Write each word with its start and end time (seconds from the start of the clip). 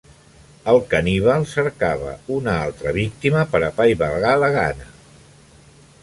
El 0.71 0.79
caníbal 0.93 1.43
cercava 1.51 2.13
una 2.37 2.55
altra 2.69 2.93
víctima 2.95 3.43
per 3.51 3.61
apaivagar 3.67 4.33
la 4.45 4.49
gana. 4.57 4.89